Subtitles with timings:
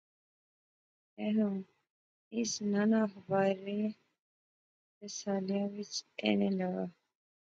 [1.19, 1.57] ایہھاں
[2.37, 3.87] اس ناں ناں اخباریں
[5.01, 6.85] رسالیا وچ اینے لاغا